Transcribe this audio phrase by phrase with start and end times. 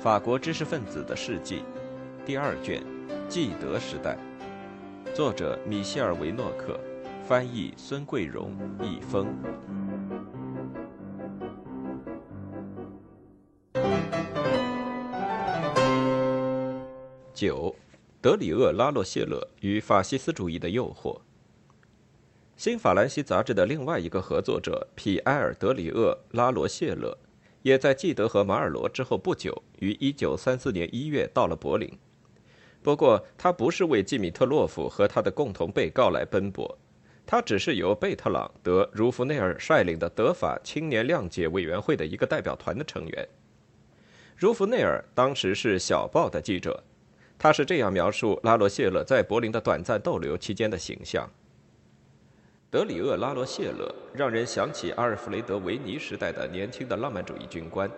[0.00, 1.62] 法国知识分子的事迹，
[2.24, 2.82] 第二卷，
[3.28, 4.16] 纪德时代，
[5.12, 6.80] 作者米歇尔·维诺克，
[7.22, 9.28] 翻译孙桂荣，译风。
[17.34, 17.76] 九，
[18.22, 21.20] 德里厄·拉洛谢勒与法西斯主义的诱惑。
[22.56, 27.18] 新法兰西杂志的另外一个合作者皮埃尔·德里厄·拉罗谢勒。
[27.62, 31.90] 也在季德和马尔罗之后不久，于1934年1月到了柏林。
[32.82, 36.78] 不过，他不是为季米特洛夫和他的共同被告来奔波，
[37.26, 43.28] 他只是由贝特朗德·茹夫内尔率领的德法青年谅解委员会的一个代表团的成员。
[44.36, 46.82] 茹夫内尔当时是小报的记者，
[47.38, 51.30] 他是这样描述拉罗谢勒在柏林的短暂逗留期间的形象。
[52.70, 57.90] 德里厄·拉罗谢勒让人想起阿尔弗雷德·维尼时代的年轻的浪漫主义军官，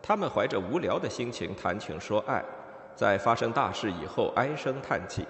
[0.00, 2.42] 他们怀着无聊的心情谈情说爱，
[2.94, 5.26] 在发生大事以后唉声叹气。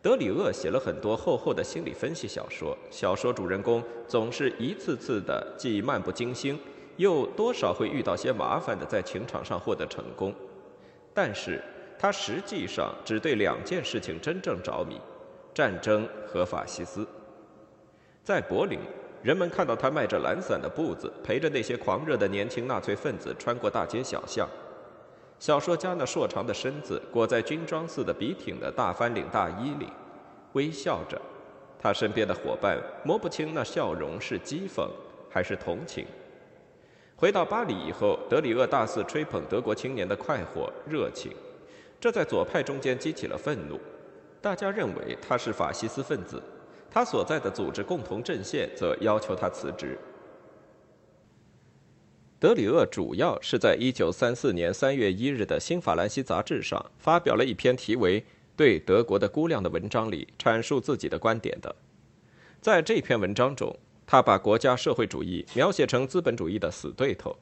[0.00, 6.58] 德里厄写了很多厚厚的心理分析小说，小说主人公总是一次次的既漫不经心，
[6.96, 10.34] 又多少会遇到些麻烦的在情场上获得成功。
[11.12, 11.62] 但是
[11.98, 14.98] 他实际上只对两件事情真正着迷：
[15.52, 17.06] 战争和法西斯。
[18.24, 18.78] 在柏林，
[19.22, 24.48] 人们看到他迈着懒散的步子，陪着那些狂热的年轻纳粹分子穿过大街小巷。
[25.38, 29.88] 小说家那硕长的身子裹在军装似的笔挺的大翻领大衣里，
[30.54, 31.20] 微笑着。
[31.78, 34.88] 他身边的伙伴摸不清那笑容是讥讽
[35.28, 36.06] 还是同情。
[37.14, 41.30] 回到巴黎以后，德里厄大肆吹捧德国青年的快活热情，
[42.00, 43.78] 这在左派中间激起了愤怒。
[44.40, 46.42] 大家认为他是法西斯分子。
[46.94, 49.98] 他所在的组织共同阵线则要求他辞职。
[52.38, 58.20] 德里厄主要是在1934年3月1日的《新法兰西》杂志上发表了一篇题为
[58.54, 61.74] 《对德国的估量》的文章里阐述自己的观点的。
[62.60, 67.36] 在这篇文章中，他把国家社会主义描写成资本主义的死对头。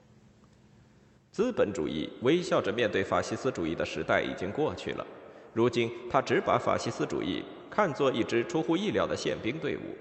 [1.31, 5.07] 资本主义微笑着面对法西斯主义的时代已经过去了，
[5.53, 7.45] 如今他只把法西斯主义。
[7.75, 9.97] 看作一支出乎意料的宪兵队伍。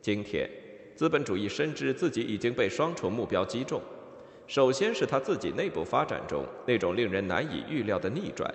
[0.00, 0.48] 今天，
[0.94, 3.82] 资本主义深知自己已经被双重目标击中：
[4.46, 8.48] 首先是他自己内部发展中那种令人难以预料的逆转；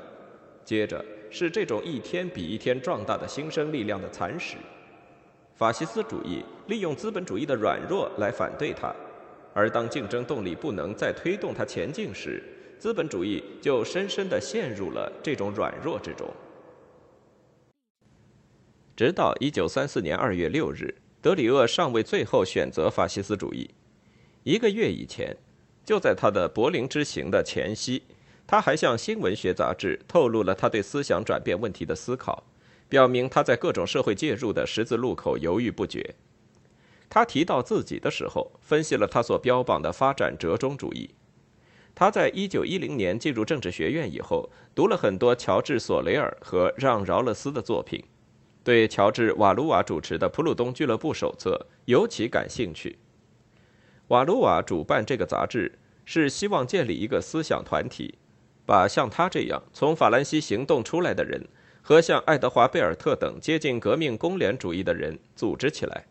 [0.63, 4.55] 接着是这种一天比一天壮大的新生力量的蚕食。
[5.53, 8.95] 法西斯主义利用资本主义的软弱来反对它，
[9.53, 12.41] 而当竞争动力不能再推动它前进时，
[12.79, 16.25] 资本主义就深深地陷入了这种软弱之中。
[18.95, 23.69] 直到一九三四年二月六日，德里厄尚未最后选择法西斯主义。
[24.43, 25.35] 一个月以前，
[25.83, 28.03] 就在他的柏林之行的前夕，
[28.47, 32.45] 他还向《新文学》杂志透露了他对思想转变问题的思考，
[32.87, 36.15] 表明他在各种社会介入的十字路口犹豫不决。
[37.09, 41.09] 他提到自己的时候，分析了他所标榜的发展折中主义。
[41.93, 48.01] 他在一九一零年进入政治学院以后，读了很多乔治·索雷尔和让·饶勒斯的作品。
[48.65, 52.97] 对乔治·瓦卢瓦主持的普鲁东俱乐部手册尤其感兴趣。
[54.07, 58.15] 瓦卢瓦主办这个杂志，是希望建立一个思想团体，
[58.65, 61.47] 把像他这样从法兰西行动出来的人
[61.83, 66.07] 和像爱德华·贝尔特等接近革命工联主义的人组织起来。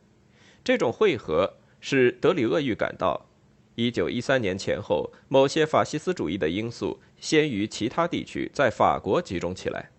[0.63, 3.27] 这种汇合使德里厄预感到
[3.75, 9.91] ，1913年前后某些法西斯主义的因素先于其他地区在法国集中起来。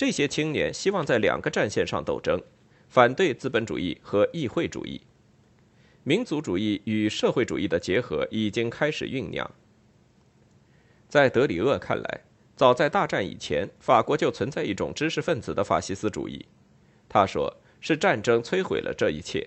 [0.00, 2.42] 这些青年希望在两个战线上斗争，
[2.88, 4.98] 反对资本主义和议会主义。
[6.04, 9.50] 民族主义与社会主义的结合已经开始酝酿。
[11.06, 12.20] 在德里厄看来，
[12.56, 16.46] 早在大战以前，法国就存在一种知识分子的法西斯主义。
[17.06, 19.46] 他说是战争摧毁了这一切，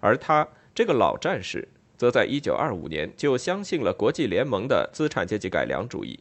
[0.00, 6.18] 而他这个老战士则在1925年就相信了国际联盟的资产阶级改良主义。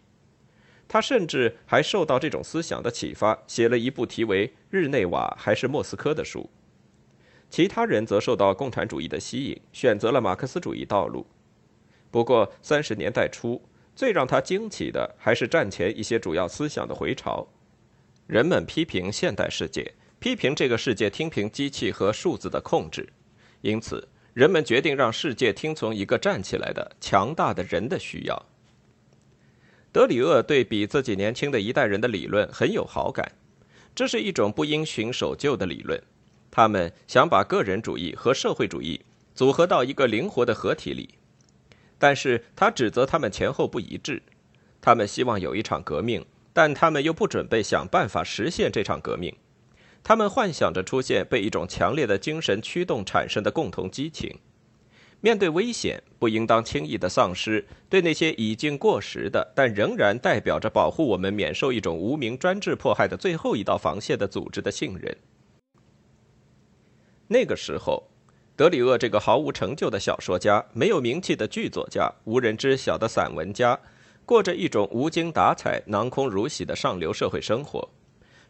[0.93, 6.47] 他甚至还受到这种思想的启发，写了一部题为《日内瓦还是莫斯科》的书。
[7.49, 11.25] 其他人则受到共产主义的吸引，选择了马克思主义道路。
[12.11, 13.59] 不过，三十年代初，
[13.95, 17.47] 最让他惊奇的还是战前一些主要思想的回潮。
[18.27, 23.11] 人们批评现代世界，批评这个世界听凭机器和数字的控制，
[23.61, 28.45] 因此，人们决定让世界听从一个站起来的强大的人的需要。
[29.93, 33.31] 德里厄对比自己年轻的一代人的理论很有好感，
[33.93, 36.01] 这是一种不因循守旧的理论。
[36.49, 38.99] 他们想把个人主义和社会主义
[39.35, 41.13] 组合到一个灵活的合体里，
[41.99, 44.19] 但是他指责他们前后不一致。
[44.81, 49.31] 他们希望有一场革命，但他们又不准备想办法实现这场革命。
[50.03, 54.39] 他们幻想着出现被一种强烈的精神驱动产生的共同激情。
[55.23, 65.15] 面对危险，不应当轻易的丧失对那些已经过时的，但仍然代表着保护我们免受一种无名专制迫害的最后一道防线的组织的信任。
[67.29, 68.03] 那个时候，
[68.57, 73.79] 德里厄这个毫无成就的小说家、没有名气的剧作家、无人知晓的散文家，
[74.25, 77.89] 过着一种无精打采、囊空如洗的上流社会生活，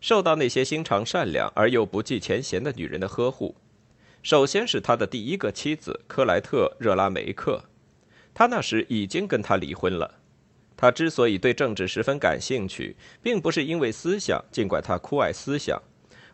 [0.01, 3.53] 受到那些心肠善良而又不计前嫌的女人的呵护。
[4.23, 7.61] 首先是他的第一个妻子克莱特·热拉梅克，
[8.33, 10.19] 他那时已经跟他离婚了。
[10.77, 15.77] 他之所以对政治十分感兴趣，并不是因为思想，尽管他酷爱思想，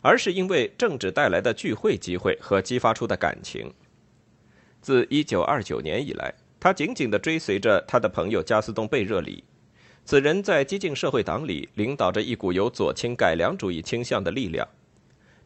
[0.02, 3.72] 而是因为政治带来的聚会机会和激发出的感情。
[4.80, 9.42] 自1929年以来，他紧紧地追随着他的朋友加斯东·贝热里，
[10.04, 14.66] 此人在激进社会党里领导着一股有左倾改良主义倾向的力量。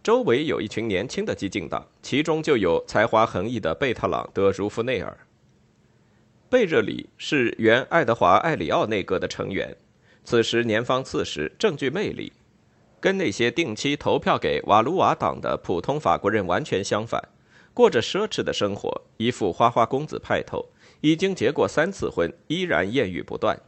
[0.05, 5.17] 周围有一群年轻的激进党，其中就有才华横溢的贝特朗·德·茹夫内尔。
[6.51, 9.75] 贝热里是原爱德华·艾里奥内阁的成员，
[10.23, 12.35] 此时年方四十，正具魅力，
[13.01, 17.27] 跟那些定期投票给瓦卢瓦党的普通法国人完全相反，
[17.73, 20.67] 过着奢侈的生活，一副花花公子派头，
[21.01, 23.59] 已经结过三次婚，依然艳遇不断。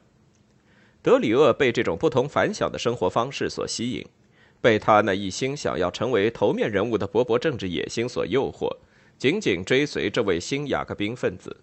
[1.00, 4.06] 德里厄被这种不同凡响的生活方式所吸引。
[4.60, 8.68] 被他那一心想要成为头面人物的勃勃政治野心所诱惑，
[9.18, 11.56] 紧紧追随这位新雅各宾分子。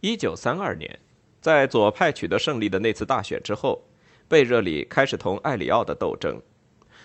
[0.00, 0.98] 一九三二年，
[1.40, 3.82] 在左派取得胜利的那次大选之后，
[4.28, 6.40] 贝热里开始同艾里奥的斗争。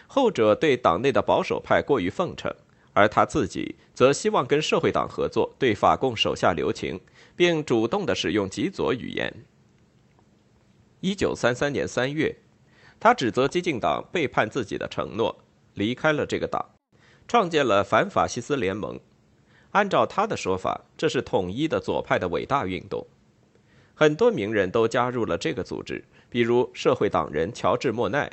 [0.07, 2.53] 后者对党内的保守派过于奉承，
[2.93, 6.99] 而他自己则希望跟社会党合作，对法共手下留情，
[7.35, 9.45] 并主动的使用极左语言。
[10.99, 12.35] 一九三三年三月。
[13.01, 15.35] 他指责激进党背叛自己的承诺，
[15.73, 16.63] 离开了这个党，
[17.27, 18.99] 创建了反法西斯联盟。
[19.71, 23.07] 按照他的说法，这是统一的左派的伟大运动。
[23.95, 28.31] 很多名人都加入了这个组织，比如社会党人乔治·莫奈、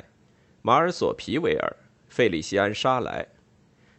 [0.61, 1.75] 马尔索·皮维尔、
[2.07, 3.27] 费里西安·沙莱，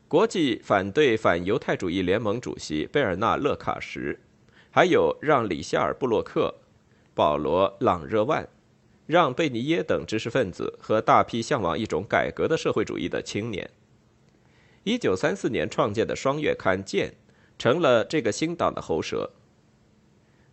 [0.06, 4.20] 国际反对反犹太主义联盟主席贝尔纳·勒卡什，
[4.70, 6.55] 还有让·里夏尔·布洛克、
[7.12, 8.49] 保罗·朗热万。
[9.10, 13.68] 让·贝尼耶等知识分子和大批向往一种改革的社会主义的青年。
[14.84, 17.08] 一九三四年创建的双月刊《剑》
[17.58, 19.32] 成了这个新党的喉舌。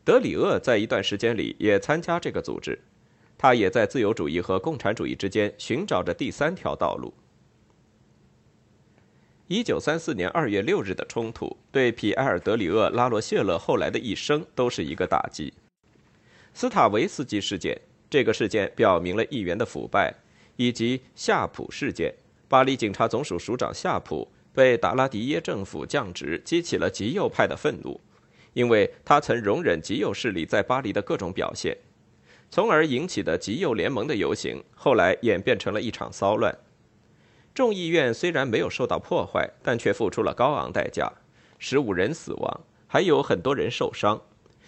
[0.03, 2.79] 德里厄在一段时间里也参加这个组织，
[3.37, 7.13] 他也在自由主义和共产主义之间寻找着第三条道路。
[9.47, 15.53] 一九三四年二月六日的冲突对皮埃尔·德里厄·拉罗谢勒后来的一生都是一个打击。
[16.55, 17.79] 斯塔维斯基事件。
[18.09, 20.13] 这个事件表明了议员的腐败，
[20.55, 22.13] 以及夏普事件。
[22.47, 27.99] 巴黎警察总署署长夏普被达拉迪耶政府降职，激起了极右派的愤怒，
[28.53, 31.77] 因为他曾容忍极右势力在巴黎的各种表现，
[32.49, 36.57] 从而引起的极右联盟的游行，后来演变成了一场骚乱。
[37.53, 41.11] 众议院虽然没有受到破坏，但却付出了高昂代价，
[41.59, 44.21] 十五人死亡，还有很多人受伤，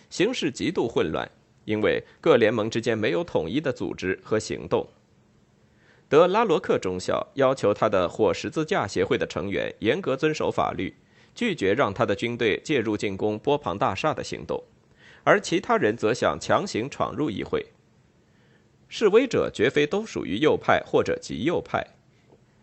[0.10, 1.32] 形势极度混乱。
[1.70, 4.88] 因为各联盟之间没有统一的组织和行动，
[6.08, 10.96] 德拉罗克中校要求他的火十字架协会的成员严格遵守法律，
[11.36, 14.64] 拒绝让他的军队介入进攻波旁大厦的行动，
[15.24, 17.64] 而其他人则想强行闯入议会。
[18.88, 21.86] 示威者绝非都属于右派或者极右派，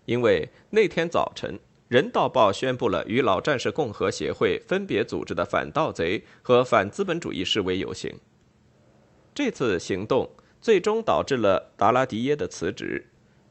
[0.06, 1.54] 因为那天早晨，
[1.86, 8.12] 《人道报》宣布了与老战士共和协会分别组织的反盗贼和反资本主义示威游行。
[9.36, 10.30] 这次行动
[10.62, 13.04] 最终导致了达拉迪耶的辞职，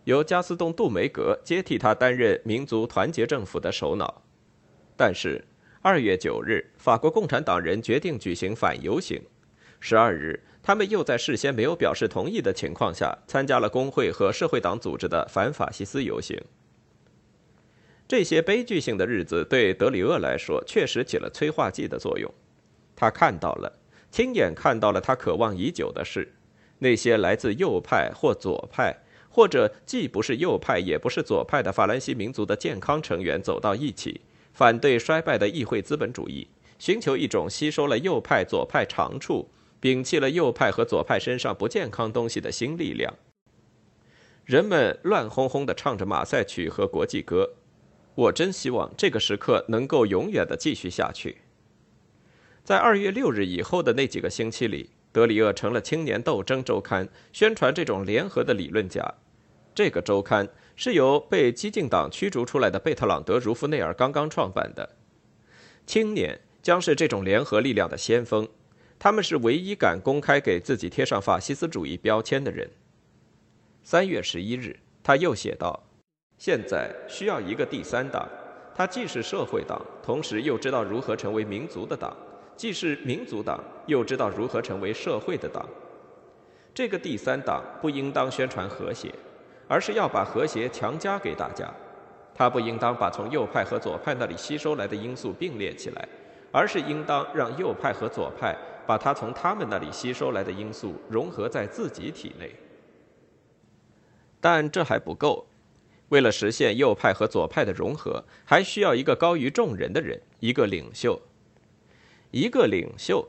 [0.05, 4.23] 由加斯东·杜梅格接替他担任民族团结政府的首脑。
[4.97, 5.45] 但是，
[5.83, 9.19] 二月九日，法国共产党人决定举行反游行；
[9.79, 16.35] 十二日，他们又在事先没有表示同意的情况下，参加了工会和社会党组织的反法西斯游行。
[18.07, 22.33] 这些悲剧性的日子对德里厄来说确实起了催化剂的作用，
[22.95, 23.71] 他看到了。
[24.15, 26.31] 亲眼看到了他渴望已久的事：
[26.79, 28.95] 那些来自右派或左派，
[29.27, 34.21] 或者既不是右派也不是左派的法兰西民族的健康成员走到一起，
[34.53, 36.47] 反对衰败的议会资本主义，
[36.79, 39.49] 寻求一种吸收了右派、左派长处，
[39.81, 43.13] 摒弃了右派和左派身上不健康东西的新力量。
[44.45, 47.55] 人们乱哄哄地唱着马赛曲和国际歌。
[48.15, 51.39] 我真希望这个时刻能够永远地继续下去。
[52.65, 59.13] 在二月六日以后的那几个星期里，德里厄成了《青年斗争周刊》宣传这种联合的理论家。
[59.75, 64.95] 这个周刊是由被激进党驱逐出来的贝特朗德·茹夫内尔刚刚创办的。
[65.85, 68.49] 青年将是这种联合力量的先锋，
[68.97, 72.67] 他们是唯一敢公开给自己贴上法西斯主义标签的人。
[73.83, 75.83] 三月十一日，他又写道
[76.39, 78.27] ：“现在需要一个第三党，
[78.73, 82.17] 它既是社会党，同时又知道如何成为民族的党。”
[82.55, 85.67] 既是民族党，又知道如何成为社会的党。
[86.73, 89.13] 这个第三党不应当宣传和谐，
[89.67, 91.73] 而是要把和谐强加给大家。
[92.33, 96.07] 他不应当把从右派和左派那里吸收来的因素并列起来，
[96.51, 98.53] 而是应当让右派和左派
[98.85, 102.53] 把他从他们那里吸收来的因素融合在自己体内。
[104.41, 105.47] 但这还不够，
[106.09, 111.19] 为了实现右派和左派的融合，还需要一个高于众人的人，一个领袖。
[112.35, 113.25] 一个领袖，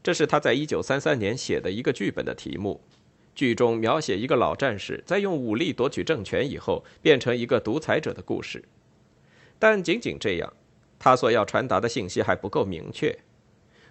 [0.00, 2.80] 这是他在一九三三年写的一个剧本的题目。
[3.34, 8.62] 剧中描写一个老战士在用武力夺取政权以后，变成一个独裁者的故事。
[9.58, 10.52] 但仅仅这样，
[11.00, 13.18] 他所要传达的信息还不够明确。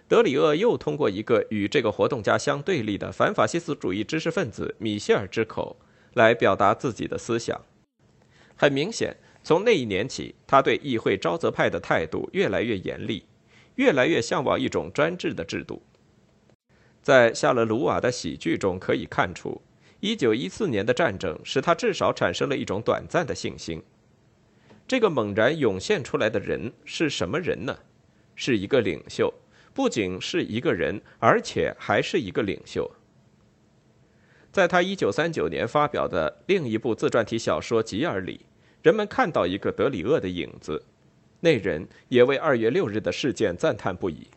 [0.08, 5.76] 德里厄又通过一个与这个活动家相对立的反法西斯主义知识分子米歇尔之口
[6.14, 7.62] 来表达自己的思想。
[8.56, 13.26] 很明显，从那一年起，他对议会沼泽派的态度越来越严厉。
[13.76, 15.82] 越来越向往一种专制的制度。
[17.02, 19.62] 在夏勒鲁瓦的喜剧中可以看出
[20.02, 23.82] ，1914年的战争使他至少产生了一种短暂的信心。
[24.88, 27.78] 这个猛然涌现出来的人是什么人呢？
[28.36, 29.34] 是一个领袖，
[29.74, 32.90] 不仅是一个人，而且还是一个领袖。
[34.52, 38.46] 在他1939年发表的另一部自传体小说《吉尔》里，
[38.82, 40.84] 人们看到一个德里厄的影子。
[41.44, 44.28] 那人也为二月六日的事件赞叹不已。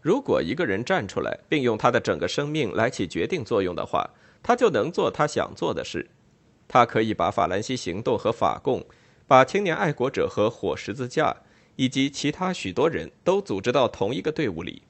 [0.00, 4.08] 如果一个人站出来，并用他的整个生命来起决定作用的话，
[4.40, 6.08] 他就能做他想做的事。
[6.68, 8.86] 他可以把法兰西行动和法共，
[9.26, 11.34] 把青年爱国者和火十字架，
[11.74, 14.82] 以及其他许多人都组织到同一个队伍里。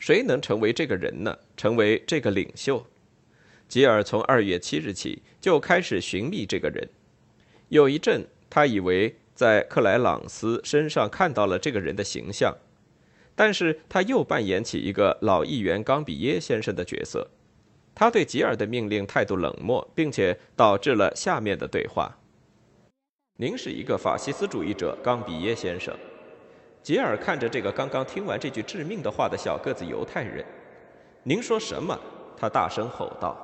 [0.00, 1.38] 谁能成为这个人呢？
[1.56, 2.84] 成为这个领袖？
[3.68, 6.88] 吉尔从二月七日起就开始寻觅这个人。
[7.68, 9.14] 有一阵，他以为。
[9.34, 12.56] 在克莱朗斯身上看到了这个人的形象，
[13.34, 17.28] 但是他又扮演起一个老议员冈比耶先生的角色。
[17.94, 22.18] 他对吉尔的命令态度冷漠，并且导致了下面的对话
[23.38, 25.94] ：“您是一个法西斯主义者，冈比耶先生。”
[26.82, 30.44] 吉尔看着这个刚刚听完这句致命的话的小个子犹太人
[31.22, 31.98] ，“您说什么？”
[32.36, 33.43] 他大声吼道。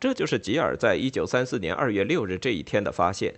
[0.00, 3.34] 这就是吉尔在一九三四年二月六日这一天的发现。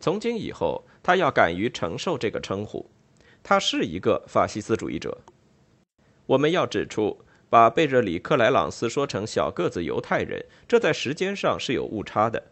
[0.00, 2.90] 从今以后，他要敢于承受这个称呼，
[3.42, 5.18] 他是一个法西斯主义者。
[6.24, 12.42] 我们要指出，把贝热里克莱朗斯说成小个子犹太人，这在时间上是有误差的，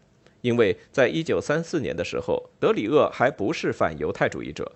[0.41, 4.71] 因为在一九三四年的时候，德里厄还不是反犹太主义者。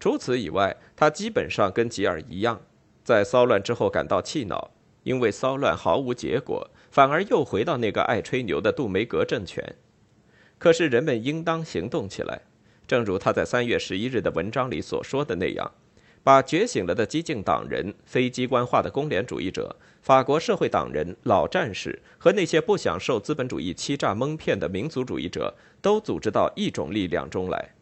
[0.00, 2.60] 除此以外，他基本上跟吉尔一样，
[3.04, 4.72] 在骚乱之后感到气恼，
[5.04, 6.68] 因为骚乱毫无结果。
[6.98, 9.76] 反而又回到那个爱吹牛的杜梅格政权。
[10.58, 12.40] 可是人们应当行动起来，
[12.88, 15.70] 正如他在三月十一日的文章里所说的那样，
[16.24, 27.76] 把觉醒了的激进党人、非机关化的工联主义者、法国社会党人、老战士和那些不想受资本主义欺诈蒙骗的民族主义者，都组织到一种力量中来。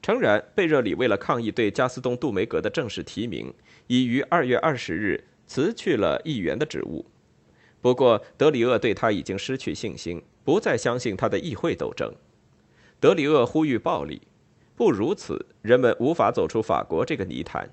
[0.00, 3.52] 诚然，贝热里为了抗议对加斯东·杜梅格的正式提名，
[3.88, 7.04] 已于二月二十日辞去了议员的职务。
[7.82, 12.14] 不过，德里厄对他已经失去信心，不再相信他的议会斗争。
[13.00, 14.22] 德里厄呼吁暴力，
[14.76, 17.68] 不如此，人们无法走出法国这个泥潭。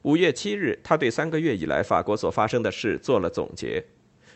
[0.00, 3.84] 五月七日，他对三个月以来法国所发生的事做了总结，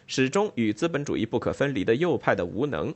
[0.06, 2.94] 始终与资本主义不可分离的右派的无能，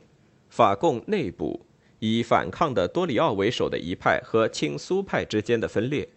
[0.49, 1.65] 法共内部
[1.97, 6.07] 以反抗的多里奥为首的一派和亲苏派之间的分裂。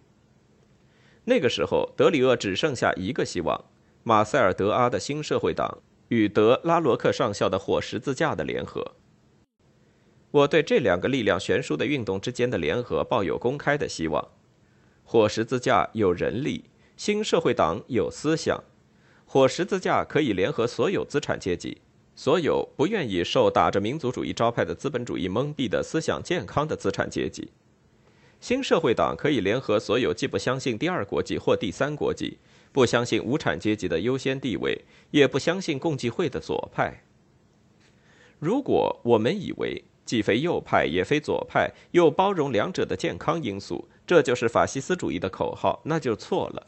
[1.25, 3.65] 那个时候，德里厄只剩下一个希望。
[4.09, 8.95] 马塞尔·德阿的新社会党与德拉罗克上校的火十字架的联合，
[10.31, 14.27] 我对这两个力量悬殊的运动之间的联合抱有公开的希望。
[15.05, 16.65] 火十字架有人力，
[16.97, 18.59] 新社会党有思想。
[19.27, 21.83] 火十字架可以联合所有资产阶级，
[22.15, 27.53] 所有不愿意受打着民族主义招牌的资本主义蒙蔽的思想健康的资产阶级。
[28.41, 32.39] 新社会党可以联合所有既不相信第二国际或第三国际。
[32.73, 37.03] 不相信无产阶级的优先地位，也不相信共济会的左派。
[38.39, 46.67] 如果我们以为既非右派也非左派，又包容两者的健康因素，这就是法西斯主义的口号，那就错了。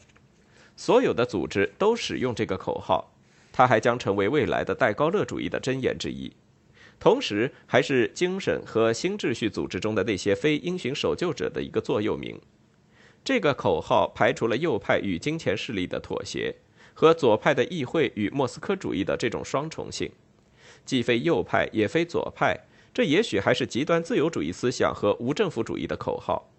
[0.75, 3.13] 所有的组织都使用这个口号，
[3.51, 6.31] 它还将成为未来的戴高乐主义的箴言之一，
[6.99, 12.39] 同时还是精神和新秩序组织中的那些非因循守旧者的一个座右铭。
[13.23, 16.55] 这个口号排除了右派与金钱势力的妥协，
[16.93, 20.11] 和左派的议会与莫斯科主义的这种双重性，
[20.85, 22.59] 既非右派也非左派。
[22.93, 26.51] 这也许还是极端自由主义思想和无政府主义的口号。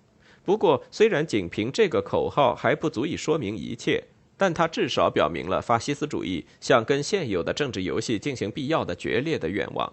[0.45, 4.05] 不过，虽然仅凭这个口号还不足以说明一切，
[4.37, 9.93] 但它至少表明了法西斯主义想跟现有的政治游戏进行必要的决裂的愿望。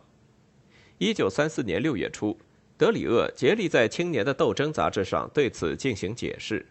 [0.97, 2.37] 一九三四年六月初，
[2.79, 6.65] 德里厄竭力在《青年的斗争》杂志上对此进行解释。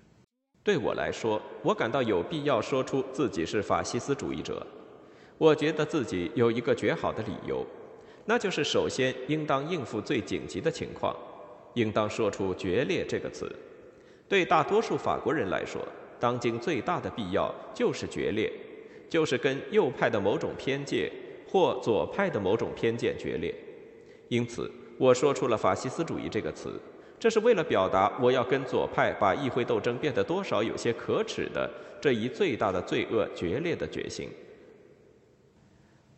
[0.65, 4.67] 对我来说，我感到有必要说出自己是法西斯主义者。
[5.37, 7.63] 我觉得自己有一个绝好的理由。
[8.25, 11.15] 那就是首先应当应付最紧急的情况，
[11.75, 13.55] 应当说出“决裂”这个词。
[14.27, 15.87] 对大多数法国人来说，
[16.19, 18.51] 当今最大的必要就是决裂，
[19.11, 21.13] 就是跟右派的某种偏见
[21.47, 23.55] 或左派的某种偏见决裂。
[24.29, 26.79] 因此，我说出了“法西斯主义”这个词，
[27.19, 34.29] 这是为了表达我要跟左派把议会斗争变得多少有些可耻的这一最大的罪恶决裂的决心。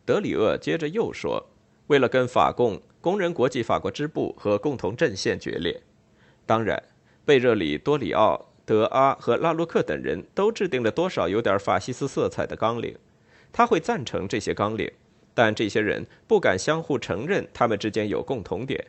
[0.03, 1.47] 德里厄接着又说。
[1.87, 5.81] 为了跟法共、工人国际法国支部和共同阵线决裂，
[6.45, 6.81] 当然，
[7.25, 12.95] 贝热里、多里奥、德阿和拉洛克等人都制定了多少有点法西斯色彩的纲领。
[13.51, 14.89] 他会赞成这些纲领，
[15.33, 18.83] 但这些人不敢相互承认他们之间有共同点。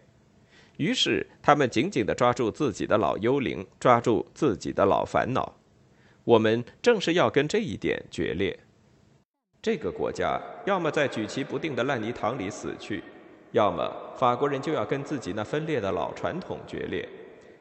[0.78, 5.54] 于是，他们紧紧地抓住自己的老幽灵，抓住自己的老烦恼。
[6.24, 8.58] 我们正是要跟这一点决裂。
[9.60, 13.04] 这个国家要么在举棋不定的烂泥塘里死去，
[13.52, 17.08] 要么法国人就要跟自己那分裂的老传统决裂，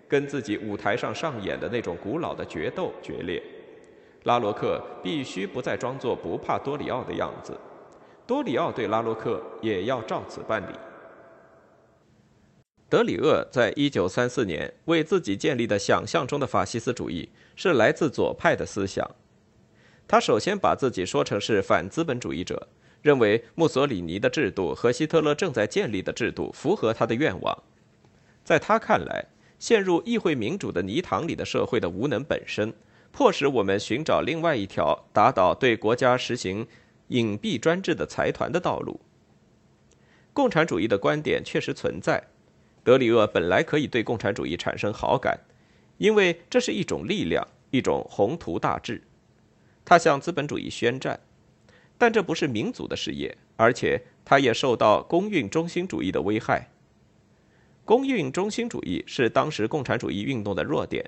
[0.07, 3.43] 跟自己舞台上上演的那种古老的决斗决裂。
[4.23, 7.55] 拉罗克必须不再装作不怕多里奥的样子，
[8.25, 10.75] 多里奥对拉洛克也要照此办理。
[12.89, 19.09] 德里厄在一九三四年为自己建立的想象中的法西斯主义是来自左派的思想。
[20.07, 22.67] 他首先把自己说成是反资本主义者，
[23.01, 27.57] 认为墨索里尼的制度和希特勒正在建立的制度符合他的愿望。
[28.43, 29.25] 在他看来，
[29.57, 32.73] 陷入议会民主的泥塘里的社会的无能本身，
[33.13, 36.67] 迫使我们寻找另外一条打倒对国家实行
[37.11, 38.99] 隐蔽专制的财团的道路。
[40.33, 42.23] 共产主义的观点确实存在，
[42.85, 45.41] 德里厄本来可以对共产主义产生好感，
[45.97, 49.03] 因为这是一种力量，一种宏图大志。
[49.83, 51.19] 他向资本主义宣战，
[51.97, 56.69] 但这不是民族的事业，而且他也受到公运中心主义的危害。
[57.83, 61.03] 公运中心主义是当时共产主义运动的弱点，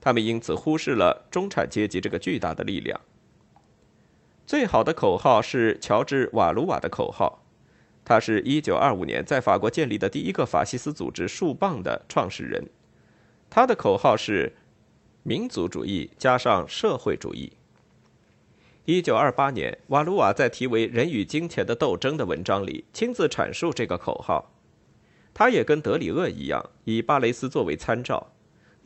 [0.00, 3.00] 他们因此忽视了中产阶级这个巨大的力量。
[4.48, 7.44] 最好的口号是乔治·瓦卢瓦的口号，
[8.02, 12.64] 他是一九二五年在法国建立的第一个法西斯组织“树棒”的创始人。
[13.50, 14.56] 他的口号是
[15.22, 17.52] 民族主义加上社会主义。
[18.86, 24.50] 一九二八年，瓦卢瓦在题为《人与金钱的斗争》的文章里亲自阐述这个口号。
[25.34, 28.32] 他也跟德里厄一样，以巴雷斯作为参照，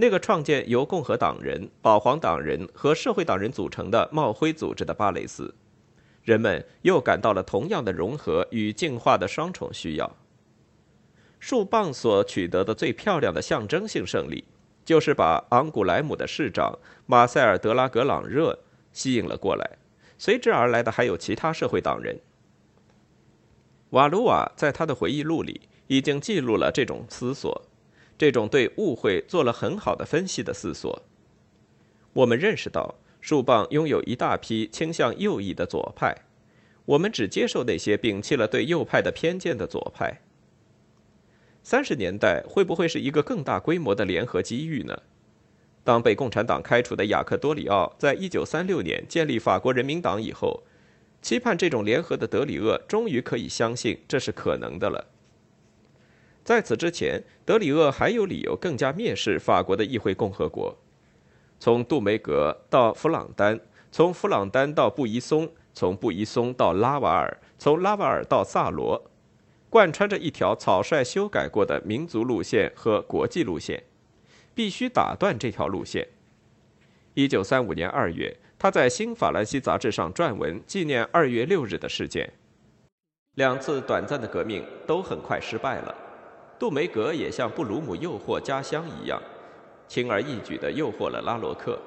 [0.03, 5.55] 那个创建由共和党人、保皇党人和社会党人组成的帽徽组织的巴雷斯。
[6.25, 10.17] 人们又感到了同样的融合与进化的双重需要。
[11.39, 14.43] 树棒所取得的最漂亮的象征性胜利，
[14.85, 18.59] 就是把昂古莱姆的市长马塞尔·德拉格朗热
[18.93, 19.79] 吸引了过来。
[20.19, 22.19] 随之而来的还有其他社会党人。
[23.91, 27.63] 瓦卢瓦在他的回忆录里已经记录了这种思索，
[28.17, 31.03] 这种对误会做了很好的分析的思索。
[32.13, 36.15] 我们认识到树棒拥有一大批倾向右翼的左派，
[36.85, 40.21] 我们只接受那些摒弃了对右派的偏见的左派。
[41.63, 45.03] 三十年代会不会是一个更大规模的联合机遇呢？
[45.85, 50.63] 当被共产党开除的雅克多里奥在一九三六年建立法国人民党以后，
[51.21, 55.07] 期盼这种联合的德里厄终于可以相信这是可能的了。
[56.45, 60.77] 在此之前，德里厄还有理由更加蔑视法国的议会共和国。
[61.61, 69.11] 从杜梅格到弗朗丹，从弗朗丹到布宜松，从布宜松到拉瓦尔，从拉瓦尔到萨罗，
[69.71, 73.85] 贯穿着一条草率修改过的民族路线和国际路线。
[74.55, 76.07] 必须打断这条路线。
[77.15, 82.31] 一九三五年二月，他在《新法兰西》杂志上撰文纪念二月六日的事件。
[83.37, 85.95] 两次短暂的革命都很快失败了。
[86.59, 89.21] 杜梅格也像布鲁姆诱惑家乡一样，
[89.89, 91.79] 轻而易举地诱惑了拉罗克。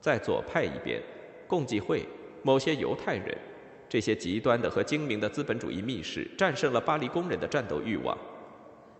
[0.00, 1.02] 在左派一边，
[1.46, 2.06] 共济会、
[2.42, 3.36] 某些犹太人，
[3.88, 8.16] 这些极端的和精明的资本主义密使战胜了巴黎工人的战斗欲望；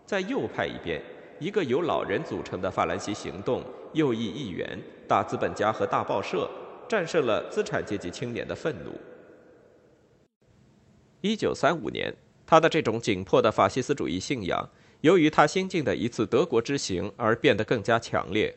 [0.04, 1.00] 在右派一边，
[1.38, 3.62] 一个由老人组成的法兰西行动、
[3.92, 6.50] 右翼议员、大资本家和大报社
[6.88, 8.90] 战胜了资产阶级青年的愤怒。
[11.22, 12.12] 一九三五年，
[12.50, 14.68] 他的这种紧迫的法西斯主义信仰，
[15.02, 18.56] 由于他新进的一次德国之行而变得更加强烈。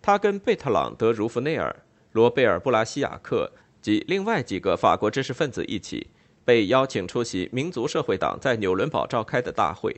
[0.00, 6.06] 他跟贝特朗·德·茹夫内尔、罗贝尔·布拉西亚克及另外几个法国知识分子一起，
[6.46, 9.94] 被邀请出席民族社会党在纽伦堡召开的大会。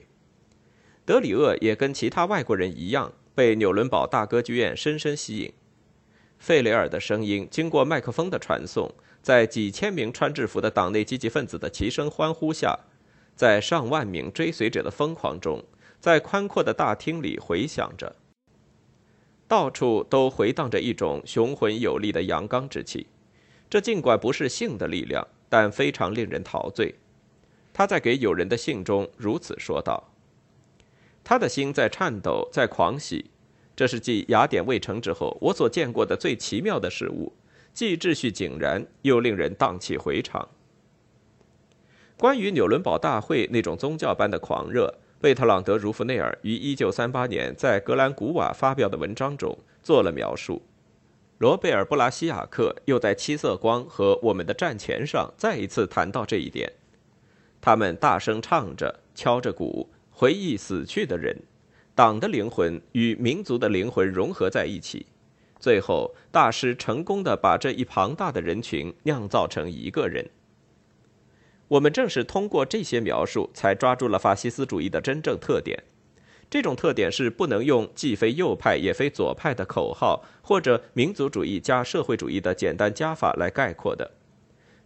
[1.04, 5.52] 德里厄也跟其他外国人一样，被纽伦堡大歌剧院深深吸引。
[6.40, 8.92] 费雷尔的声音经过麦克风的传送，
[9.22, 12.76] 在几千名穿制服的党内积极分子的齐声欢呼下，
[13.36, 15.62] 在上万名追随者的疯狂中，
[16.00, 18.16] 在宽阔的大厅里回响着。
[19.46, 23.06] 到处都回荡着一种雄浑有力的阳刚之气，
[23.70, 26.94] 这尽管不是性的力量，但非常令人陶醉。
[27.72, 30.10] 他在给友人的信中如此说道。
[31.22, 33.26] 他的心在颤抖，在狂喜，
[33.76, 37.32] 这是继雅典卫城之后我所见过的最奇妙的事物，
[37.74, 40.48] 既秩序井然，又令人荡气回肠。
[42.18, 50.62] 关于纽伦堡大会那种宗教般的狂热，贝特朗德·茹夫内尔于1938年在格兰古瓦发表的文章中做了描述。
[51.36, 56.72] 罗贝尔·布拉西亚克又在《七色光》和《我们的战前》上再一次谈到这一点。
[57.60, 59.90] 他们大声唱着，敲着鼓。
[60.10, 61.36] 回忆死去的人，
[61.94, 65.04] 党的灵魂与民族的灵魂融合在一起，
[65.60, 70.26] 最后大师成功的把这一庞大的人群酿造成一个人。
[71.68, 75.82] 我们正是通过这些描述，才抓住了法西斯主义的真正特点。
[76.48, 84.12] 这种特点是不能用既非右派也非左派的口号，或者民族主义加社会主义的简单加法来概括的。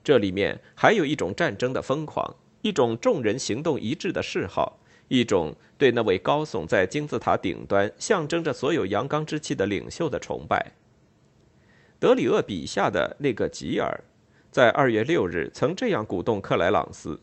[0.03, 4.79] 这里面还有一种战争的疯狂，一种众人行动一致的嗜好。
[5.09, 10.73] 一种对那位高耸在金字塔顶端、象征着所有阳刚之气的领袖的崇拜。
[11.99, 14.05] 德里厄笔下的那个吉尔，
[14.51, 17.21] 在二月六日曾这样鼓动克莱朗斯：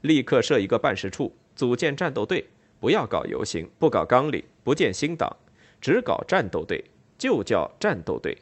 [0.00, 2.46] 立刻设一个办事处，组建战斗队，
[2.80, 5.36] 不要搞游行，不搞纲领，不建新党，
[5.80, 6.82] 只搞战斗队，
[7.18, 8.38] 就叫战斗队。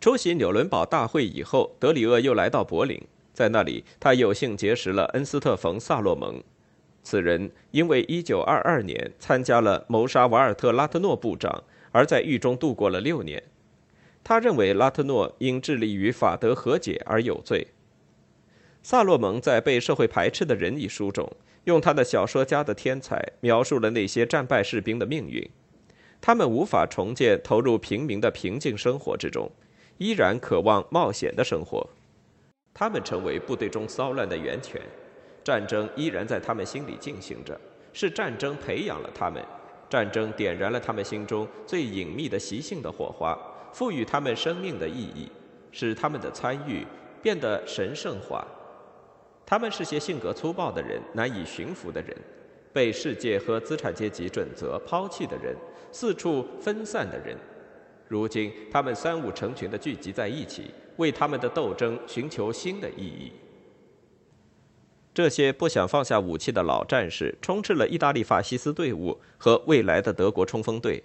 [0.00, 3.02] 出席纽伦堡大会以后，德里厄又来到柏林。
[3.34, 6.42] 在那里，他有幸结识了恩斯特·冯·萨洛蒙。
[7.02, 13.42] 此人因为1922年参加了谋杀瓦尔特·拉特诺部长，而在狱中度过了六年。
[14.22, 17.66] 他认为拉特诺因致力于法德和解而有罪。
[18.82, 21.30] 萨洛蒙在《被社会排斥的人》一书中，
[21.64, 25.50] 用他的小说家的天才描述了那些战败士兵的命运：
[26.20, 29.50] 他们无法重建投入平民的平静生活之中，
[29.98, 31.86] 依然渴望冒险的生活。
[32.72, 34.80] 他们成为部队中骚乱的源泉，
[35.44, 37.60] 战争依然在他们心里进行着，
[37.92, 39.44] 是战争培养了他们，
[39.90, 43.36] 战争点燃了他们心中最隐秘的习性的火花，
[43.72, 45.30] 赋予他们生命的意义，
[45.72, 46.86] 使他们的参与
[47.22, 48.46] 变得神圣化。
[49.46, 52.16] 他们是些性格粗暴的人，难以驯服的人，
[52.72, 55.56] 被世界和资产阶级准则抛弃的人，
[55.90, 57.36] 四处分散的人。
[58.08, 60.70] 如今，他们三五成群地聚集在一起。
[60.96, 63.32] 为他们的斗争寻求新的意义。
[65.14, 71.02] 这些不想放下武器的老战士充斥了意大利法西斯队伍和未来的德国冲锋队，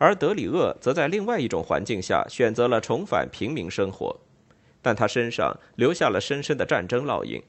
[0.00, 4.18] 而德里厄则在另外一种环境下选择了重返平民生活，
[4.80, 7.42] 但他身上留下了深深的战争烙印。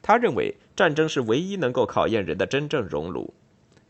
[0.00, 3.34] 他认为战争是唯一能够考验人的真正熔炉，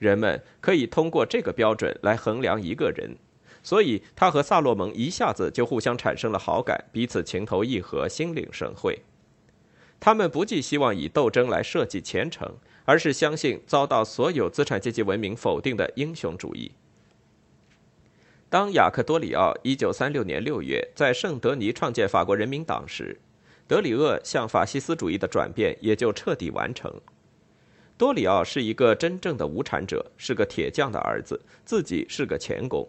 [0.00, 3.16] 人们可以通过这个标准来衡量一个人。
[3.62, 9.00] 所以，他和萨洛蒙一下子就互相产生了好感，彼此情投意合，心领神会。
[10.00, 12.52] 他们不寄希望以斗争来设计前程，
[12.84, 16.72] 而是相信遭到所有资产阶级文明否定的英雄主义。
[18.52, 23.18] 当雅克多里奥1936年6月在圣德尼创建法国人民党时，
[23.66, 26.92] 德里厄向法西斯主义的转变也就彻底完成。
[27.96, 32.86] 多里奥是一个真正的无产者，是个铁匠的儿子，自己是个钳工。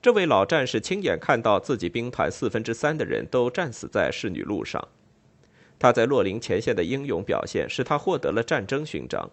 [0.00, 4.88] 这位老战士亲眼看到自己兵团四分之三的人都战死在侍女路上，
[5.78, 9.30] 他在洛林前线的英勇表现使他获得了战争勋章。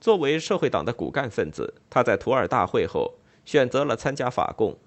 [0.00, 3.14] 作为社会党的骨干分子，他在图尔大会后
[3.44, 4.78] 选择了参加法共，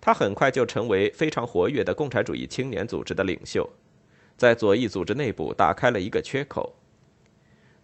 [0.00, 3.68] 他很快就成为非常活跃的共产主义青年组织的领袖，
[4.36, 6.74] 在左翼组织内部打开了一个缺口。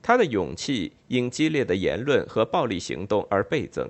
[0.01, 3.89] 他的勇气因激烈的言论和暴力行动而倍增，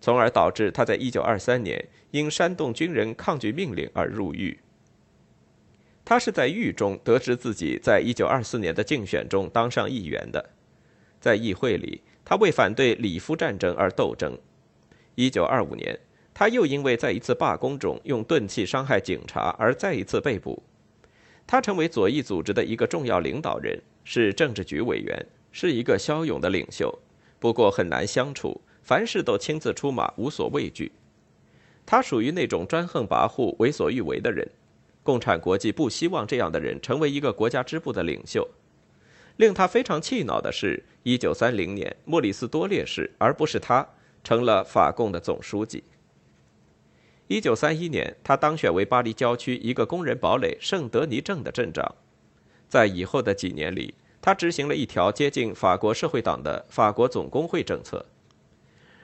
[0.00, 4.58] 从而导致他在1923年因煽动军人抗拒命令而入狱。
[6.04, 10.50] 他是在狱中得知自己在1924年的竞选中当上议员的，
[11.20, 14.38] 在议会里，他为反对里夫战争而斗争。
[15.18, 15.98] 1925年，
[16.32, 20.62] 他又因为在一次罢工中用钝器伤害警察而再一次被捕。
[21.44, 25.26] 他成为左翼组织的一个重要领导人，是政治局委员。
[25.50, 26.96] 是一个骁勇的领袖，
[27.40, 30.92] 不过很难相处，凡事都亲自出马，无所畏惧。
[31.84, 34.46] 他属于那种专横跋扈、为所欲为的人。
[35.02, 38.46] 共产国际不希望这样的人成为一个国家支部的领袖。
[39.36, 43.88] 令他非常气恼的是，1930年，莫里斯多烈士而不是他
[44.28, 45.82] 成了法共的总书记。
[47.28, 51.94] 1931年，他当选为巴黎郊区一个工人堡垒圣德尼镇的镇长。
[52.68, 58.04] 在以后的几年里，他执行了一条接近法国社会党的法国总工会政策。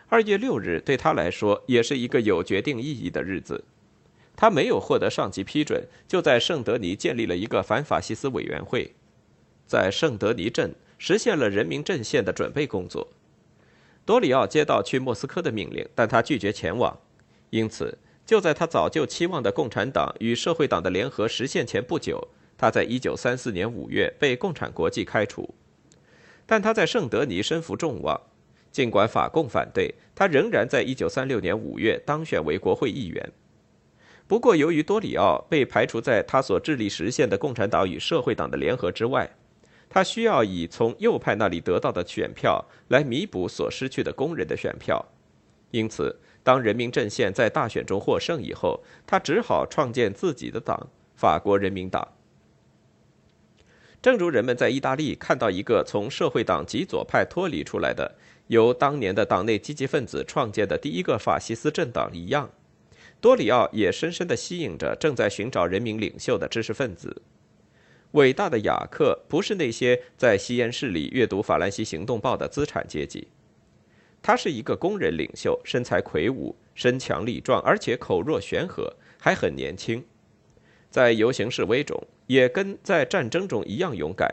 [0.08, 3.64] 二月六日对他来说也是一个有决定意义的日子。
[4.36, 8.92] 他没有获得上级批准，就在圣德尼建立了一个反法西斯委员会，
[9.66, 13.08] 在圣德尼镇实现了人民阵线的准备工作。
[14.04, 16.98] 多里奥接到去莫斯科的命令，但他拒绝前往。
[17.50, 22.28] 因此，就在他早就期望的共产党与社会党的联合实现前不久。
[22.56, 25.54] 他在一九三四年五月被共产国际开除，
[26.46, 28.20] 但他在圣德尼身负众望。
[28.70, 33.32] 尽管法共反对，他仍然在一九三六年五月当选为国会议员。
[34.26, 39.30] 不过，由于多里奥被排除在他所致力实现的共产党与社会党的联合之外，
[39.94, 45.06] 他需要以从右派那里得到的选票来弥补所失去的工人的选票。
[45.70, 52.08] 因此，当人民阵线在大选中获胜以后，他只好创建自己的党——法国人民党。
[54.02, 58.16] 正如人们在意大利看到一个从社会党极左派脱离出来的、
[58.48, 62.50] 由当年的党内积极分子创建的第一个法西斯政党一样，
[63.20, 67.22] 多里奥也深深地吸引着正在寻找人民领袖的知识分子。
[68.14, 73.26] 伟大的雅克不是那些在吸烟室里阅读《法兰西行动报》的资产阶级，
[74.22, 80.04] 他是一个工人领袖，身材魁梧、身强力壮，而且口若悬河，还很年轻。
[80.90, 84.32] 在游行示威中，也跟在战争中一样勇敢。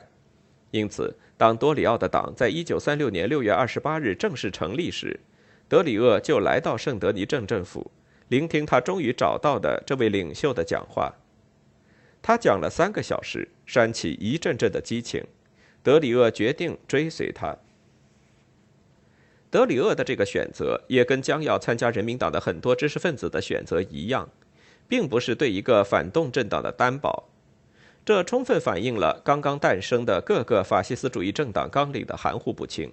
[0.69, 5.19] 因此，当多里奥的党在1936年6月28日正式成立时，
[5.67, 7.89] 德里厄就来到圣德尼镇政府，
[8.27, 11.11] 聆听他终于找到的这位领袖的讲话。
[12.21, 15.23] 他讲了三个小时，煽起一阵阵的激情。
[15.83, 17.57] 德里厄决定追随他。
[19.49, 24.29] 德里厄的这个选择，也跟将要参加人民党的很多知识分子的选择一样。
[24.87, 27.29] 并不是对一个反动政党的担保，
[28.03, 32.91] 这充分反映了刚刚诞生的各个法西斯主义政党纲领的含糊不清。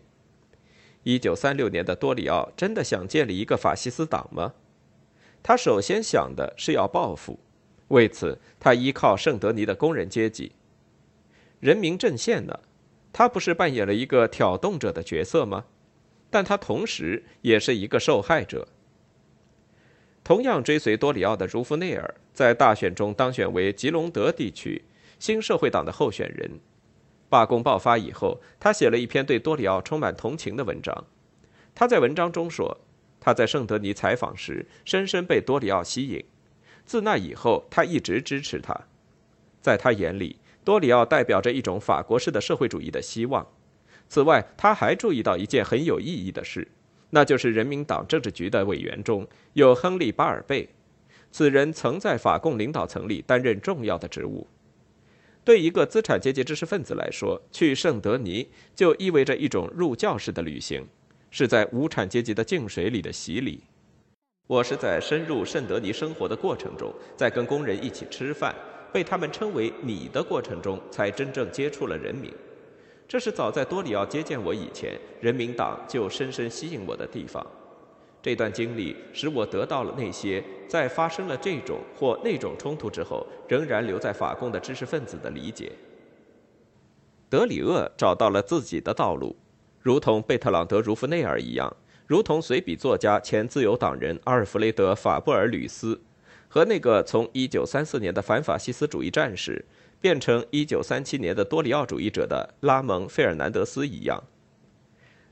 [1.03, 4.55] 一九三六年的多里奥真的想建立一个法西斯党吗？
[5.43, 7.41] 他首先想的是要报复，
[7.89, 10.53] 为此他依靠圣德尼的工人阶级。
[11.61, 12.61] 人民阵线呢？
[13.13, 15.65] 他不是扮演了一个挑动者的角色吗？
[16.31, 18.69] 但他同时也是一个受害者。
[20.23, 24.85] 同样追随多里奥的茹夫内尔在大选中当选为吉隆德地区
[25.19, 26.61] 新社会党的候选人。
[27.31, 31.07] 罢工爆发以后，他写了一篇对多里奥充满同情的文章。
[31.75, 32.79] 他在文章中说，
[33.19, 36.25] 他在圣德尼采访时深深被多里奥吸引，
[36.89, 38.75] 自那以后他一直支持他。
[39.61, 43.47] 在他眼里，多里奥代表着一种法国式的社会主义的希望。
[44.09, 46.67] 此外，他还注意到一件很有意义的事。
[47.11, 50.71] 那就是人民党政治局的委员中有亨利·巴尔贝，
[51.31, 54.47] 此人曾在法共领导层里担任重要的职务。
[55.45, 60.87] 对一个资产阶级知识分子来说，去圣德尼就意味着一种入教式的旅行，
[61.31, 63.65] 是在无产阶级的净水里的洗礼。
[64.49, 68.55] 我是在深入圣德尼生活的过程中，在跟工人一起吃饭，
[68.91, 72.33] 被他们称为“你的”过程中，才真正接触了人民。
[73.07, 77.47] 这是早在多里奥接见我以前，人民党就深深吸引我的地方。
[78.23, 85.71] 这段经历使我得到了那些在发生了这种或那种冲突之后，仍然留在法共的知识分子的理解。
[87.29, 89.37] 德里厄找到了自己的道路，
[89.83, 91.71] 如同贝特朗德·茹夫内尔一样，
[92.09, 96.01] 如同随笔作家、前自由党人阿尔弗雷德·法布尔吕斯，
[96.49, 99.65] 和那个从1934年的反法西斯主义战士。
[100.01, 104.23] 变成1937年的多里奥主义者的拉蒙·费尔南德斯一样，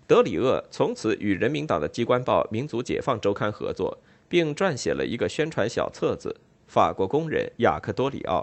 [0.09, 3.97] 德里厄从此与人民党的机关报《民族解放周刊》合作，
[4.29, 6.35] 并撰写了一个宣传小册子
[6.67, 8.41] 《法国工人雅克多里奥》。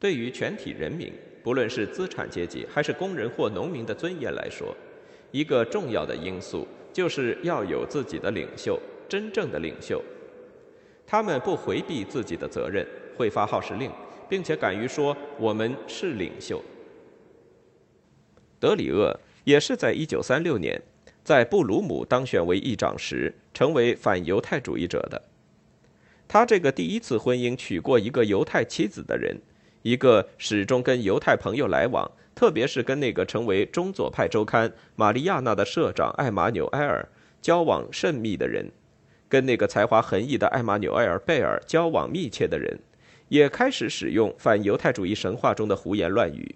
[0.00, 1.12] 对于全体人民，
[1.44, 4.74] 不论是资产阶级还是工人或农民的尊严来说，
[5.30, 6.66] 一个重要的因素
[6.96, 10.02] 就是要有自己的领袖，真正的领袖。
[11.06, 13.90] 他们不回避自己的责任，会发号施令，
[14.30, 16.64] 并且敢于说“我们是领袖”。
[18.58, 20.82] 德里厄也是在1936年，
[21.22, 25.22] 在布鲁姆当选为议长时，成为反犹太主义者的。
[26.26, 29.36] 他这个第一次婚姻娶过一个犹太妻子的人，
[29.82, 37.08] 一个始终跟犹太朋友来往，特别是跟那个成为中左派周刊《玛利亚娜》的社长艾玛纽埃尔
[37.40, 38.70] 交往甚密的人。
[39.26, 42.78] 跟那个才华横溢的艾玛纽埃尔·贝尔交往密切的人，
[43.28, 46.54] 也开始使用反犹太主义神话中的胡言乱语。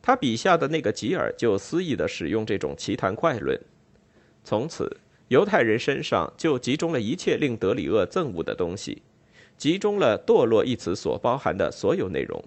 [0.00, 3.60] 他笔下的那个吉尔就肆意地使用这种奇谈怪论。
[4.44, 4.96] 从此，
[5.28, 9.02] 犹太人身上就集中了一切令德里厄憎恶的东西，
[9.58, 12.42] 集中了“堕落”一词所包含的所有内容。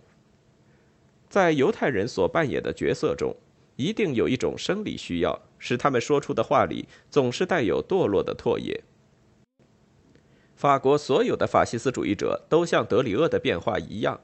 [1.34, 3.36] 在犹太人所扮演的角色中，
[3.76, 8.84] 一定有一种生理需要，使他们说出的话里总是带有堕落的唾液。
[10.56, 14.22] 法国所有的法西斯主义者都像德里厄的变化一样，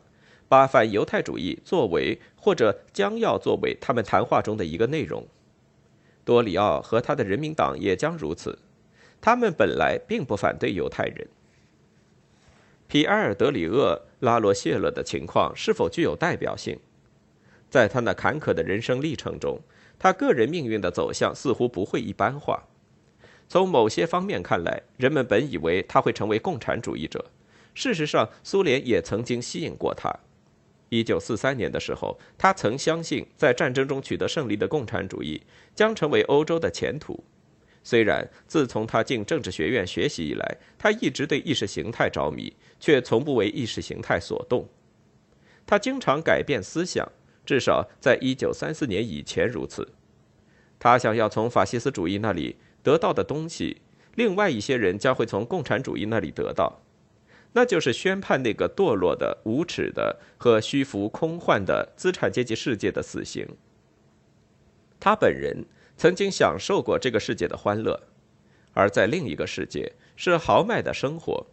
[0.48, 5.26] 把反犹太主义作为或者将要作为他们谈话中的一个内容。
[6.24, 8.60] 多里奥和他的人民党也将如此。
[9.20, 11.28] 他们本来并不反对犹太人。
[12.88, 16.80] 皮埃尔·德里厄·拉罗谢勒的情况是否具有代表性？
[17.70, 19.60] 在他那坎坷的人生历程中，
[19.98, 22.68] 他个人命运的走向似乎不会一般化。
[23.48, 27.26] 从某些方面看来，人们本以为他会成为共产主义者。
[27.74, 30.14] 事实上，苏联也曾经吸引过他。
[30.90, 35.42] 1943年的时候，他曾相信，在战争中取得胜利的共产主义
[35.76, 37.24] 将成为欧洲的前途。
[37.84, 44.68] 虽然自从他进政治学院学习以来，他一直对意识形态着迷，却从不为意识形态所动。
[45.66, 47.10] 他经常改变思想，
[47.46, 49.90] 至少在1934年以前如此。
[50.78, 52.58] 他想要从法西斯主义那里。
[52.82, 53.82] 得到的东西，
[54.16, 56.82] 另外一些人将会从共产主义那里得到，
[57.52, 63.46] 那就是宣判那个堕落的、无耻的和虚浮空幻的资产阶级世界的死刑。
[64.98, 65.66] 他本人
[65.98, 68.02] 曾经享受过这个世界的欢乐，
[68.74, 71.46] 而在另一个世界是豪迈的生活。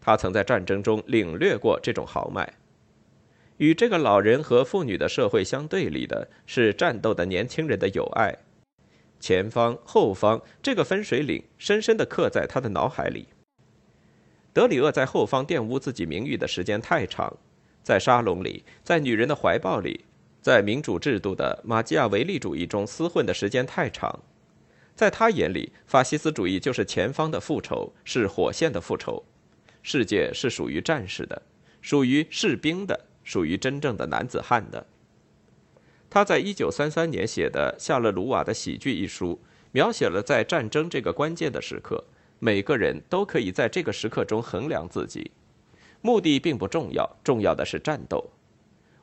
[0.00, 2.50] 他曾在战争中领略过这种豪迈。
[3.58, 8.36] 与这个老人和妇女的社会相对立的是战斗的年轻人的友爱。
[9.20, 13.28] 前方、后方，这个分水岭深深地刻在他的脑海里。
[14.52, 17.36] 德里厄在后方玷污自己名誉的时间太长，
[17.82, 20.04] 在沙龙里，在女人的怀抱里，
[20.40, 24.20] 在民主制度的马基亚维利主义中厮混的时间太长。
[24.94, 29.24] 在他眼里，法西斯主义就是前方的复仇，是火线的复仇。
[29.82, 31.40] 世界是属于战士的，
[31.80, 34.86] 属于士兵的，属于真正的男子汉的。
[36.10, 42.04] 他在一九三三年写的《夏勒鲁瓦的喜剧》一书，描写了在战争这个关键的时刻，
[42.38, 45.30] 每个人都可以在这个时刻中衡量自己。
[46.00, 48.30] 目的并不重要，重要的是战斗。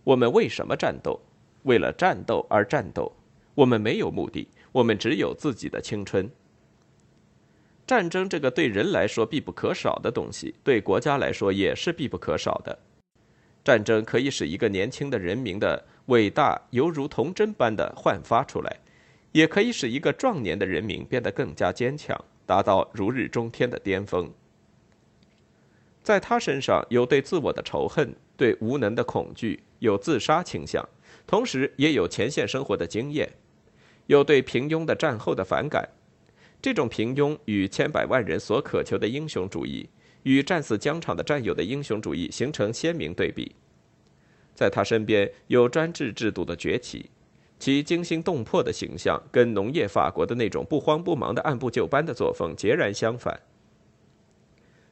[0.04, 1.20] 我们为什么战斗？
[1.64, 3.12] 为了战斗而战斗。
[3.56, 6.30] 我们没有目的，我们只有自己的青春。
[7.86, 12.78] 战争这个对人来说必不可少的东西，对国家来说也是必不可少的。
[13.64, 15.86] 战争可以使一个年轻的人民的。
[16.10, 18.78] 伟大犹如童真般的焕发出来，
[19.32, 24.34] 也可以使一个壮年的人民变得更加坚强，达到如日中天的巅峰。
[26.02, 30.84] 在他身上有对自我的仇恨，对无能的恐惧，有自杀倾向，
[31.28, 33.32] 同时也有前线生活的经验，
[34.08, 35.88] 有对平庸的战后的反感。
[36.60, 39.88] 这种平庸与千百万人所渴求的英雄主义，
[40.24, 43.56] 与战死疆场的战友的英雄主义形成鲜明对比。
[44.54, 47.10] 在他身边有专制制度的崛起，
[47.58, 53.40] 其惊心动魄的形象跟农业法国的那种不慌不忙的按部就班的作风截然相反。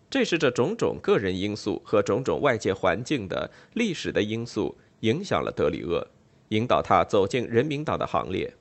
[0.10, 6.08] 这是这种种个人因素和种种外界环境的历史的因素影响了德里厄，
[6.50, 8.54] 引导他走进人民党的行列。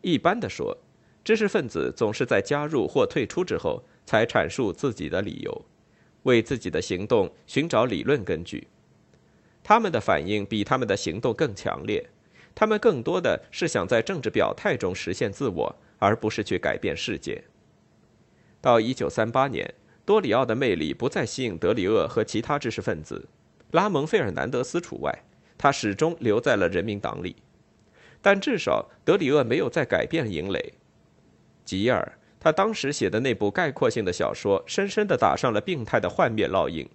[0.00, 0.76] 一般的说，
[1.24, 5.64] 知识分子总是在加入或退出之后才阐述自己的理由，
[6.24, 8.66] 为自己的行动寻找理论根据。
[9.62, 12.04] 他们的反应比他们的行动更强烈，
[12.54, 17.44] 他们更多的是想在政治表态中实现自我，而不是去改变世界。
[18.60, 23.28] 到1938年，多里奥的魅力不再吸引德里厄和其他知识分子，
[23.70, 25.24] 拉蒙·费尔南德斯除外，
[25.56, 27.36] 他始终留在了人民党里。
[28.20, 30.74] 但至少德里厄没有再改变营垒。
[31.64, 36.88] 吉尔，他当时写的那部概括性的小说，深深地打上了病态的幻灭烙印。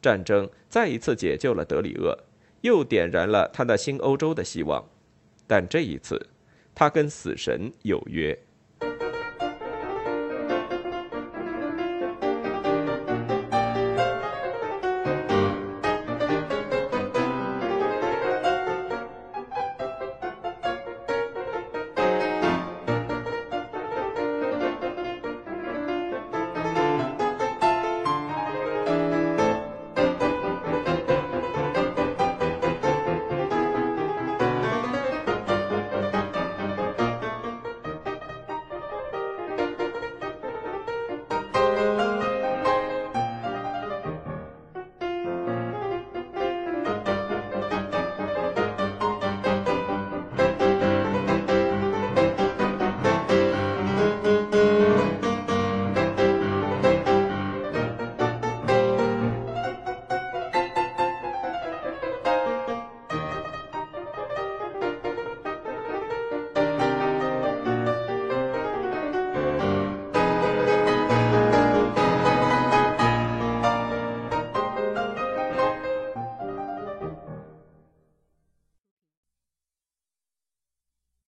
[0.00, 2.18] 战争再一次解救了德里厄，
[2.62, 4.84] 又点燃了他那新欧洲的希望。
[5.46, 6.28] 但这一次，
[6.74, 8.38] 他跟死神有约。